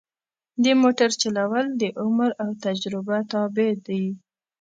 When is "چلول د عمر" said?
1.21-2.29